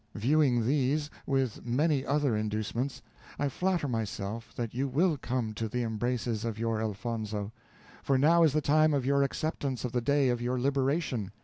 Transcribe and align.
Viewing 0.15 0.65
these, 0.65 1.11
with 1.27 1.63
many 1.63 2.03
other 2.03 2.35
inducements, 2.35 3.03
I 3.37 3.49
flatter 3.49 3.87
myself 3.87 4.51
that 4.55 4.73
you 4.73 4.87
will 4.87 5.15
come 5.15 5.53
to 5.53 5.69
the 5.69 5.83
embraces 5.83 6.43
of 6.43 6.57
your 6.57 6.81
Elfonzo; 6.81 7.51
for 8.01 8.17
now 8.17 8.41
is 8.41 8.53
the 8.53 8.61
time 8.61 8.95
of 8.95 9.05
your 9.05 9.21
acceptance 9.21 9.85
of 9.85 9.91
the 9.91 10.01
day 10.01 10.29
of 10.29 10.41
your 10.41 10.59
liberation. 10.59 11.31